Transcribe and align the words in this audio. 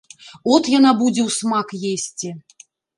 От 0.57 0.63
яна 0.77 0.95
будзе 1.03 1.21
ўсмак 1.29 1.77
есці! 1.95 2.37